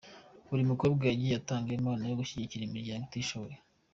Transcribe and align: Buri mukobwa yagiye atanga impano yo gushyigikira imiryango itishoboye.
Buri 0.47 0.63
mukobwa 0.71 1.03
yagiye 1.05 1.33
atanga 1.41 1.69
impano 1.77 2.03
yo 2.05 2.17
gushyigikira 2.21 2.63
imiryango 2.65 3.03
itishoboye. 3.07 3.57